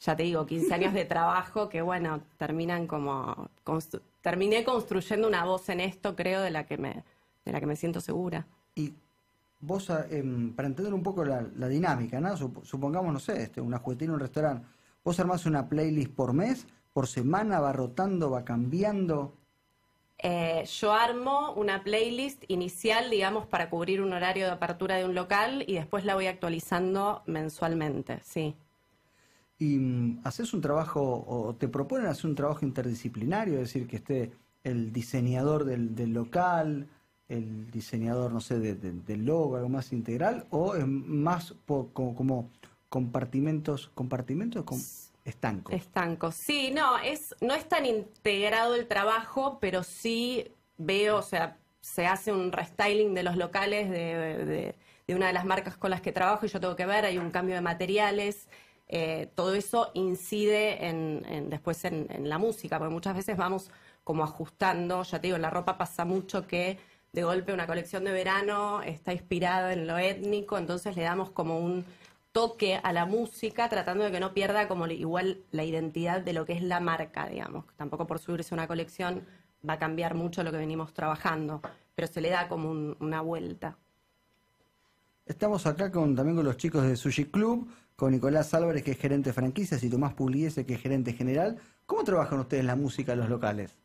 ya 0.00 0.16
te 0.16 0.24
digo, 0.24 0.46
15 0.46 0.74
años 0.74 0.94
de 0.94 1.04
trabajo 1.04 1.68
que, 1.68 1.82
bueno, 1.82 2.22
terminan 2.38 2.86
como... 2.86 3.50
terminé 4.22 4.64
construyendo 4.64 5.28
una 5.28 5.44
voz 5.44 5.68
en 5.68 5.80
esto, 5.80 6.16
creo, 6.16 6.40
de 6.42 6.50
la 6.50 6.66
que 6.66 6.78
me, 6.78 7.04
de 7.44 7.52
la 7.52 7.60
que 7.60 7.66
me 7.66 7.76
siento 7.76 8.00
segura. 8.00 8.46
Y 8.74 8.94
vos, 9.60 9.90
em, 10.10 10.54
para 10.54 10.68
entender 10.68 10.94
un 10.94 11.02
poco 11.02 11.24
la, 11.24 11.42
la 11.56 11.68
dinámica, 11.68 12.20
¿no? 12.20 12.36
Sup- 12.36 12.64
supongamos, 12.64 13.12
no 13.12 13.20
sé, 13.20 13.42
este, 13.42 13.60
una 13.60 13.78
juguetina, 13.78 14.14
un 14.14 14.20
restaurante, 14.20 14.66
vos 15.04 15.20
armás 15.20 15.46
una 15.46 15.68
playlist 15.68 16.12
por 16.12 16.32
mes, 16.32 16.66
por 16.92 17.06
semana, 17.06 17.60
va 17.60 17.72
rotando, 17.72 18.30
va 18.30 18.44
cambiando. 18.44 19.34
Eh, 20.22 20.64
yo 20.66 20.92
armo 20.92 21.52
una 21.54 21.82
playlist 21.82 22.44
inicial, 22.48 23.08
digamos, 23.10 23.46
para 23.46 23.70
cubrir 23.70 24.02
un 24.02 24.12
horario 24.12 24.44
de 24.46 24.52
apertura 24.52 24.96
de 24.96 25.04
un 25.06 25.14
local 25.14 25.64
y 25.66 25.74
después 25.74 26.04
la 26.04 26.14
voy 26.14 26.26
actualizando 26.26 27.22
mensualmente, 27.26 28.20
sí. 28.22 28.54
Y 29.60 29.76
mm, 29.78 30.22
haces 30.24 30.52
un 30.54 30.60
trabajo 30.60 31.24
o 31.28 31.54
te 31.54 31.68
proponen 31.68 32.06
hacer 32.08 32.26
un 32.28 32.34
trabajo 32.34 32.64
interdisciplinario, 32.64 33.54
es 33.54 33.60
decir, 33.72 33.86
que 33.86 33.96
esté 33.96 34.32
el 34.64 34.92
diseñador 34.92 35.64
del, 35.64 35.94
del 35.94 36.12
local, 36.12 36.88
el 37.28 37.70
diseñador, 37.70 38.32
no 38.32 38.40
sé, 38.40 38.58
de- 38.58 38.74
de- 38.74 38.90
del 38.92 39.24
logo, 39.26 39.54
algo 39.56 39.68
más 39.68 39.92
integral, 39.92 40.46
o 40.50 40.74
es 40.74 40.84
más 40.86 41.52
po- 41.66 41.90
como, 41.92 42.16
como 42.16 42.50
compartimentos, 42.88 43.90
compartimentos 43.94 44.64
com- 44.64 44.80
estancos. 45.24 45.74
Estancos. 45.74 46.34
Sí, 46.34 46.70
no, 46.74 46.98
es, 46.98 47.34
no 47.40 47.54
es 47.54 47.68
tan 47.68 47.86
integrado 47.86 48.74
el 48.74 48.86
trabajo, 48.88 49.58
pero 49.60 49.82
sí 49.82 50.48
veo, 50.78 51.18
o 51.18 51.22
sea, 51.22 51.56
se 51.80 52.06
hace 52.06 52.32
un 52.32 52.52
restyling 52.52 53.14
de 53.14 53.22
los 53.22 53.36
locales 53.36 53.90
de- 53.90 54.74
de 55.06 55.14
una 55.16 55.26
de 55.26 55.32
las 55.32 55.44
marcas 55.44 55.76
con 55.76 55.90
las 55.90 56.00
que 56.00 56.12
trabajo 56.12 56.46
y 56.46 56.48
yo 56.48 56.60
tengo 56.60 56.76
que 56.76 56.86
ver, 56.86 57.04
hay 57.04 57.18
un 57.18 57.30
cambio 57.30 57.56
de 57.56 57.60
materiales. 57.60 58.48
Eh, 58.92 59.30
todo 59.36 59.54
eso 59.54 59.92
incide 59.94 60.88
en, 60.88 61.48
después 61.48 61.84
en, 61.84 62.28
la 62.28 62.38
música, 62.38 62.78
porque 62.78 62.92
muchas 62.92 63.14
veces 63.14 63.36
vamos 63.36 63.70
como 64.02 64.24
ajustando, 64.24 65.04
ya 65.04 65.20
te 65.20 65.28
digo, 65.28 65.36
en 65.36 65.42
la 65.42 65.50
ropa 65.50 65.78
pasa 65.78 66.04
mucho 66.04 66.48
que 66.48 66.76
de 67.12 67.22
golpe 67.22 67.52
una 67.52 67.68
colección 67.68 68.04
de 68.04 68.10
verano 68.10 68.82
está 68.82 69.12
inspirada 69.12 69.72
en 69.72 69.86
lo 69.86 69.96
étnico, 69.96 70.58
entonces 70.58 70.96
le 70.96 71.02
damos 71.02 71.30
como 71.30 71.60
un 71.60 71.84
toque 72.32 72.80
a 72.82 72.92
la 72.92 73.06
música 73.06 73.68
tratando 73.68 74.04
de 74.04 74.10
que 74.10 74.18
no 74.20 74.34
pierda 74.34 74.66
como 74.66 74.86
igual 74.88 75.38
la 75.52 75.62
identidad 75.64 76.20
de 76.20 76.32
lo 76.32 76.44
que 76.44 76.54
es 76.54 76.62
la 76.62 76.80
marca, 76.80 77.28
digamos. 77.28 77.66
Tampoco 77.76 78.06
por 78.08 78.18
subirse 78.18 78.54
una 78.54 78.66
colección 78.66 79.24
va 79.68 79.74
a 79.74 79.78
cambiar 79.78 80.14
mucho 80.14 80.42
lo 80.42 80.50
que 80.50 80.56
venimos 80.58 80.92
trabajando, 80.94 81.62
pero 81.94 82.08
se 82.08 82.20
le 82.20 82.30
da 82.30 82.48
como 82.48 82.70
un- 82.70 82.96
una 83.00 83.20
vuelta. 83.20 83.76
Estamos 85.30 85.64
acá 85.64 85.92
con, 85.92 86.16
también 86.16 86.34
con 86.34 86.44
los 86.44 86.56
chicos 86.56 86.82
de 86.82 86.96
Sushi 86.96 87.26
Club, 87.26 87.70
con 87.94 88.10
Nicolás 88.10 88.52
Álvarez, 88.52 88.82
que 88.82 88.90
es 88.90 88.98
gerente 88.98 89.30
de 89.30 89.32
franquicias, 89.32 89.80
y 89.84 89.88
Tomás 89.88 90.12
Pugliese, 90.14 90.66
que 90.66 90.74
es 90.74 90.80
gerente 90.80 91.12
general. 91.12 91.56
¿Cómo 91.86 92.02
trabajan 92.02 92.40
ustedes 92.40 92.64
la 92.64 92.74
música 92.74 93.12
en 93.12 93.20
los 93.20 93.28
locales? 93.28 93.78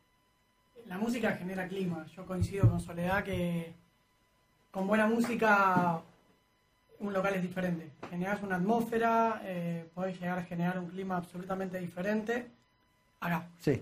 La 0.88 0.98
música 0.98 1.36
genera 1.36 1.68
clima. 1.68 2.04
Yo 2.16 2.26
coincido 2.26 2.68
con 2.68 2.80
Soledad 2.80 3.22
que 3.22 3.72
con 4.72 4.88
buena 4.88 5.06
música 5.06 6.00
un 6.98 7.12
local 7.12 7.34
es 7.34 7.42
diferente. 7.42 7.90
Generas 8.10 8.42
una 8.42 8.56
atmósfera, 8.56 9.40
eh, 9.44 9.88
podés 9.94 10.18
llegar 10.20 10.38
a 10.40 10.42
generar 10.42 10.80
un 10.80 10.88
clima 10.88 11.16
absolutamente 11.16 11.78
diferente. 11.78 12.48
Acá, 13.20 13.46
Sí. 13.60 13.80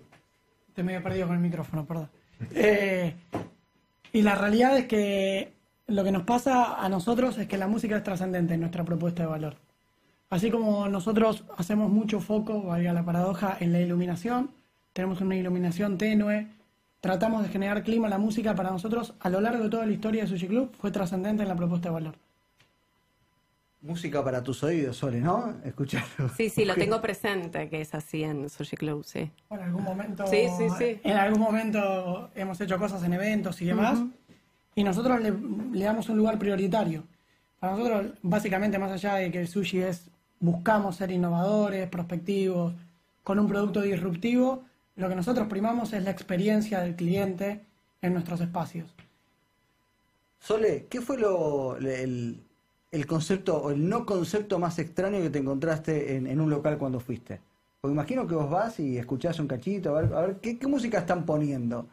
te 0.74 0.82
me 0.82 0.96
he 0.96 1.00
perdido 1.00 1.28
con 1.28 1.36
el 1.36 1.42
micrófono, 1.42 1.86
perdón. 1.86 2.10
Eh, 2.54 3.14
y 4.12 4.20
la 4.20 4.34
realidad 4.34 4.76
es 4.76 4.84
que 4.86 5.54
lo 5.86 6.04
que 6.04 6.12
nos 6.12 6.22
pasa 6.22 6.82
a 6.82 6.88
nosotros 6.88 7.36
es 7.38 7.46
que 7.46 7.58
la 7.58 7.66
música 7.68 7.96
es 7.96 8.02
trascendente 8.02 8.54
en 8.54 8.60
nuestra 8.60 8.84
propuesta 8.84 9.22
de 9.22 9.28
valor. 9.28 9.56
Así 10.30 10.50
como 10.50 10.88
nosotros 10.88 11.44
hacemos 11.56 11.90
mucho 11.90 12.20
foco, 12.20 12.62
valga 12.62 12.92
la 12.92 13.04
paradoja, 13.04 13.56
en 13.60 13.72
la 13.72 13.80
iluminación, 13.80 14.50
tenemos 14.92 15.20
una 15.20 15.36
iluminación 15.36 15.98
tenue, 15.98 16.48
tratamos 17.00 17.42
de 17.42 17.48
generar 17.50 17.82
clima, 17.82 18.08
la 18.08 18.18
música 18.18 18.54
para 18.54 18.70
nosotros 18.70 19.14
a 19.20 19.28
lo 19.28 19.40
largo 19.40 19.64
de 19.64 19.70
toda 19.70 19.86
la 19.86 19.92
historia 19.92 20.22
de 20.22 20.28
Sushi 20.28 20.48
Club 20.48 20.72
fue 20.78 20.90
trascendente 20.90 21.42
en 21.42 21.48
la 21.48 21.56
propuesta 21.56 21.88
de 21.90 21.94
valor. 21.94 22.14
Música 23.82 24.24
para 24.24 24.42
tus 24.42 24.62
oídos, 24.64 24.96
Sole, 24.96 25.20
¿no? 25.20 25.56
Escucharlo. 25.62 26.30
Sí, 26.34 26.48
sí, 26.48 26.64
lo 26.64 26.74
tengo 26.74 27.02
presente, 27.02 27.68
que 27.68 27.82
es 27.82 27.94
así 27.94 28.24
en 28.24 28.48
Sushi 28.48 28.78
Club, 28.78 29.04
sí. 29.04 29.30
Bueno, 29.50 29.64
en 29.64 29.68
algún 29.68 29.84
momento, 29.84 30.26
Sí, 30.26 30.46
sí, 30.56 30.68
sí. 30.78 31.00
en 31.04 31.18
algún 31.18 31.38
momento 31.40 32.30
hemos 32.34 32.58
hecho 32.62 32.78
cosas 32.78 33.02
en 33.04 33.12
eventos 33.12 33.60
y 33.60 33.66
demás, 33.66 34.02
y 34.74 34.84
nosotros 34.84 35.20
le, 35.20 35.32
le 35.72 35.84
damos 35.84 36.08
un 36.08 36.18
lugar 36.18 36.38
prioritario. 36.38 37.04
Para 37.60 37.76
nosotros, 37.76 38.12
básicamente, 38.22 38.78
más 38.78 38.92
allá 38.92 39.14
de 39.16 39.30
que 39.30 39.40
el 39.40 39.48
sushi 39.48 39.80
es, 39.80 40.10
buscamos 40.40 40.96
ser 40.96 41.10
innovadores, 41.10 41.88
prospectivos, 41.88 42.74
con 43.22 43.38
un 43.38 43.48
producto 43.48 43.80
disruptivo, 43.80 44.64
lo 44.96 45.08
que 45.08 45.16
nosotros 45.16 45.48
primamos 45.48 45.92
es 45.92 46.04
la 46.04 46.10
experiencia 46.10 46.80
del 46.80 46.94
cliente 46.94 47.64
en 48.02 48.12
nuestros 48.12 48.40
espacios. 48.40 48.94
Sole, 50.38 50.86
¿qué 50.90 51.00
fue 51.00 51.18
lo, 51.18 51.76
el, 51.78 52.44
el 52.90 53.06
concepto 53.06 53.56
o 53.56 53.70
el 53.70 53.88
no 53.88 54.04
concepto 54.04 54.58
más 54.58 54.78
extraño 54.78 55.22
que 55.22 55.30
te 55.30 55.38
encontraste 55.38 56.16
en, 56.16 56.26
en 56.26 56.40
un 56.40 56.50
local 56.50 56.76
cuando 56.76 57.00
fuiste? 57.00 57.40
Porque 57.80 57.94
imagino 57.94 58.26
que 58.26 58.34
vos 58.34 58.50
vas 58.50 58.78
y 58.78 58.98
escuchás 58.98 59.40
un 59.40 59.46
cachito, 59.46 59.96
a 59.96 60.02
ver, 60.02 60.14
a 60.14 60.20
ver 60.20 60.36
¿qué, 60.40 60.58
qué 60.58 60.66
música 60.66 60.98
están 60.98 61.24
poniendo. 61.24 61.88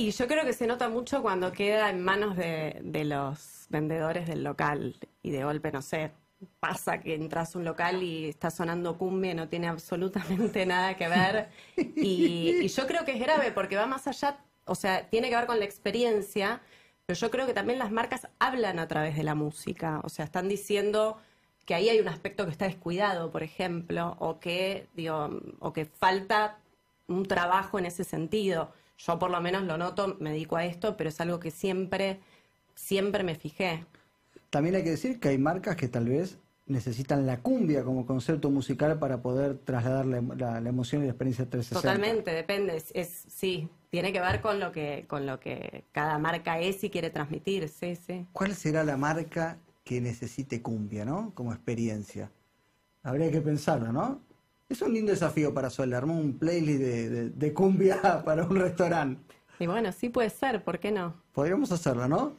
Y 0.00 0.12
yo 0.12 0.26
creo 0.26 0.46
que 0.46 0.54
se 0.54 0.66
nota 0.66 0.88
mucho 0.88 1.20
cuando 1.20 1.52
queda 1.52 1.90
en 1.90 2.02
manos 2.02 2.34
de, 2.34 2.80
de 2.82 3.04
los 3.04 3.66
vendedores 3.68 4.26
del 4.26 4.42
local 4.42 4.96
y 5.22 5.30
de 5.30 5.44
golpe, 5.44 5.70
no 5.72 5.82
sé, 5.82 6.10
pasa 6.58 7.02
que 7.02 7.14
entras 7.14 7.54
a 7.54 7.58
un 7.58 7.66
local 7.66 8.02
y 8.02 8.30
está 8.30 8.50
sonando 8.50 8.96
cumbia 8.96 9.32
y 9.32 9.34
no 9.34 9.50
tiene 9.50 9.68
absolutamente 9.68 10.64
nada 10.64 10.96
que 10.96 11.06
ver. 11.06 11.50
Y, 11.96 12.60
y 12.62 12.68
yo 12.68 12.86
creo 12.86 13.04
que 13.04 13.12
es 13.12 13.20
grave 13.20 13.52
porque 13.52 13.76
va 13.76 13.84
más 13.84 14.06
allá, 14.06 14.38
o 14.64 14.74
sea, 14.74 15.06
tiene 15.10 15.28
que 15.28 15.36
ver 15.36 15.44
con 15.44 15.58
la 15.58 15.66
experiencia, 15.66 16.62
pero 17.04 17.18
yo 17.18 17.30
creo 17.30 17.46
que 17.46 17.52
también 17.52 17.78
las 17.78 17.92
marcas 17.92 18.26
hablan 18.38 18.78
a 18.78 18.88
través 18.88 19.18
de 19.18 19.22
la 19.22 19.34
música, 19.34 20.00
o 20.02 20.08
sea, 20.08 20.24
están 20.24 20.48
diciendo 20.48 21.18
que 21.66 21.74
ahí 21.74 21.90
hay 21.90 22.00
un 22.00 22.08
aspecto 22.08 22.46
que 22.46 22.52
está 22.52 22.64
descuidado, 22.64 23.30
por 23.30 23.42
ejemplo, 23.42 24.16
o 24.18 24.40
que, 24.40 24.86
digo, 24.94 25.28
o 25.58 25.74
que 25.74 25.84
falta 25.84 26.56
un 27.06 27.26
trabajo 27.26 27.78
en 27.78 27.84
ese 27.84 28.02
sentido. 28.04 28.72
Yo 29.06 29.18
por 29.18 29.30
lo 29.30 29.40
menos 29.40 29.62
lo 29.64 29.78
noto, 29.78 30.16
me 30.20 30.30
dedico 30.30 30.56
a 30.56 30.64
esto, 30.64 30.96
pero 30.96 31.08
es 31.08 31.20
algo 31.20 31.40
que 31.40 31.50
siempre, 31.50 32.20
siempre 32.74 33.24
me 33.24 33.34
fijé. 33.34 33.84
También 34.50 34.74
hay 34.74 34.84
que 34.84 34.90
decir 34.90 35.18
que 35.20 35.28
hay 35.28 35.38
marcas 35.38 35.76
que 35.76 35.88
tal 35.88 36.06
vez 36.08 36.38
necesitan 36.66 37.26
la 37.26 37.38
cumbia 37.40 37.82
como 37.82 38.06
concepto 38.06 38.50
musical 38.50 38.98
para 38.98 39.22
poder 39.22 39.58
trasladar 39.58 40.06
la, 40.06 40.20
la- 40.20 40.60
la 40.60 40.68
emoción 40.68 41.02
y 41.02 41.06
la 41.06 41.12
experiencia 41.12 41.48
360. 41.48 41.92
Totalmente, 41.92 42.30
depende. 42.32 42.76
Es, 42.76 42.90
es- 42.94 43.24
sí, 43.28 43.68
tiene 43.90 44.12
que 44.12 44.20
ver 44.20 44.40
con 44.40 44.60
lo 44.60 44.70
que, 44.70 45.06
con 45.08 45.24
lo 45.26 45.40
que 45.40 45.84
cada 45.92 46.18
marca 46.18 46.60
es 46.60 46.84
y 46.84 46.90
quiere 46.90 47.10
transmitir, 47.10 47.68
sí, 47.68 47.96
sí. 47.96 48.26
¿Cuál 48.32 48.54
será 48.54 48.84
la 48.84 48.96
marca 48.96 49.58
que 49.84 50.00
necesite 50.00 50.62
cumbia, 50.62 51.04
¿no? 51.04 51.32
Como 51.34 51.52
experiencia. 51.52 52.30
Habría 53.02 53.30
que 53.30 53.40
pensarlo, 53.40 53.92
¿no? 53.92 54.20
Es 54.70 54.80
un 54.80 54.94
lindo 54.94 55.10
desafío 55.12 55.52
para 55.52 55.68
Sol, 55.68 55.92
armó 55.92 56.18
un 56.18 56.38
playlist 56.38 56.80
de, 56.80 57.10
de- 57.10 57.28
de 57.30 57.52
cumbia 57.52 58.00
para 58.24 58.44
un 58.46 58.56
restaurante. 58.56 59.20
Y 59.58 59.66
bueno, 59.66 59.92
sí 59.92 60.08
puede 60.08 60.30
ser, 60.30 60.64
¿por 60.64 60.78
qué 60.78 60.90
no? 60.90 61.14
Podríamos 61.32 61.70
hacerlo, 61.72 62.08
¿no? 62.08 62.34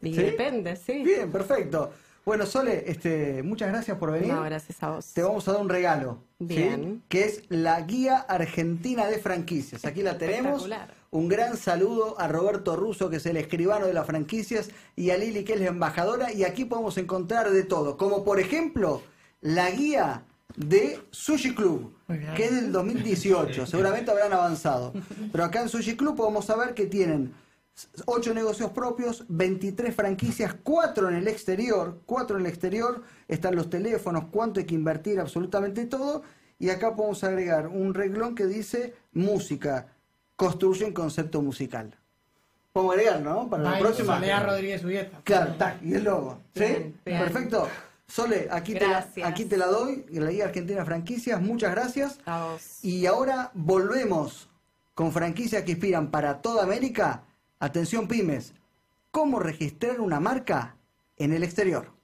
Y 0.00 0.14
¿Sí? 0.14 0.22
depende, 0.22 0.76
sí. 0.76 1.02
Bien, 1.02 1.32
perfecto. 1.32 1.90
Bueno, 2.24 2.44
Sole, 2.44 2.84
este, 2.90 3.42
muchas 3.42 3.68
gracias 3.70 3.96
por 3.98 4.10
venir. 4.12 4.28
No, 4.32 4.42
gracias 4.42 4.82
a 4.82 4.90
vos. 4.90 5.12
Te 5.14 5.22
vamos 5.22 5.46
a 5.48 5.52
dar 5.52 5.60
un 5.62 5.68
regalo, 5.68 6.18
¿sí? 6.38 6.44
Bien. 6.46 7.02
que 7.08 7.24
es 7.24 7.42
la 7.48 7.80
guía 7.82 8.18
argentina 8.18 9.06
de 9.06 9.18
franquicias. 9.18 9.84
Aquí 9.84 10.02
la 10.02 10.18
tenemos. 10.18 10.68
Un 11.10 11.28
gran 11.28 11.56
saludo 11.56 12.20
a 12.20 12.28
Roberto 12.28 12.76
Russo, 12.76 13.08
que 13.08 13.16
es 13.16 13.26
el 13.26 13.36
escribano 13.38 13.86
de 13.86 13.94
las 13.94 14.06
franquicias, 14.06 14.70
y 14.96 15.10
a 15.10 15.16
Lili, 15.16 15.44
que 15.44 15.54
es 15.54 15.60
la 15.60 15.68
embajadora. 15.68 16.32
Y 16.32 16.44
aquí 16.44 16.64
podemos 16.64 16.98
encontrar 16.98 17.50
de 17.50 17.62
todo, 17.62 17.96
como 17.96 18.24
por 18.24 18.38
ejemplo 18.40 19.02
la 19.40 19.70
guía 19.70 20.24
de 20.54 21.00
Sushi 21.10 21.54
Club, 21.54 21.96
que 22.36 22.44
es 22.44 22.54
del 22.54 22.72
2018. 22.72 23.66
Seguramente 23.66 24.10
habrán 24.10 24.32
avanzado. 24.32 24.92
Pero 25.32 25.44
acá 25.44 25.62
en 25.62 25.68
Sushi 25.68 25.96
Club 25.96 26.16
podemos 26.16 26.44
saber 26.44 26.74
que 26.74 26.86
tienen 26.86 27.34
8 28.06 28.32
negocios 28.32 28.70
propios, 28.70 29.24
23 29.28 29.94
franquicias, 29.94 30.54
4 30.62 31.10
en 31.10 31.16
el 31.16 31.28
exterior, 31.28 32.00
4 32.06 32.38
en 32.38 32.46
el 32.46 32.50
exterior, 32.50 33.02
están 33.28 33.54
los 33.54 33.68
teléfonos, 33.68 34.24
cuánto 34.30 34.60
hay 34.60 34.66
que 34.66 34.74
invertir, 34.74 35.20
absolutamente 35.20 35.84
todo, 35.84 36.22
y 36.58 36.70
acá 36.70 36.96
podemos 36.96 37.22
agregar 37.22 37.68
un 37.68 37.92
reglón 37.92 38.34
que 38.34 38.46
dice 38.46 38.94
música, 39.12 39.88
construyen 40.36 40.94
concepto 40.94 41.42
musical. 41.42 41.94
Podemos 42.72 42.94
agregar, 42.94 43.20
¿no? 43.20 43.48
Para 43.48 43.62
la 43.62 43.78
próxima. 43.78 44.16
Soledad 44.16 44.46
Rodríguez 44.46 44.84
Ubieta. 44.84 45.20
Claro, 45.24 45.54
tac, 45.54 45.82
y 45.82 45.94
el 45.94 46.04
logo. 46.04 46.40
¿Sí? 46.54 46.94
Perfecto. 47.04 47.68
Sole, 48.08 48.48
aquí 48.50 48.74
te, 48.74 48.86
la, 48.86 49.08
aquí 49.24 49.44
te 49.44 49.56
la 49.56 49.66
doy, 49.66 50.06
la 50.10 50.30
Liga 50.30 50.46
Argentina 50.46 50.84
Franquicias, 50.84 51.40
muchas 51.40 51.72
gracias. 51.72 52.18
A 52.24 52.44
vos. 52.44 52.78
Y 52.82 53.06
ahora 53.06 53.50
volvemos 53.54 54.48
con 54.94 55.12
franquicias 55.12 55.64
que 55.64 55.72
inspiran 55.72 56.10
para 56.10 56.40
toda 56.40 56.62
América. 56.62 57.24
Atención 57.58 58.06
pymes, 58.06 58.54
¿cómo 59.10 59.40
registrar 59.40 60.00
una 60.00 60.20
marca 60.20 60.76
en 61.16 61.32
el 61.32 61.42
exterior? 61.42 61.95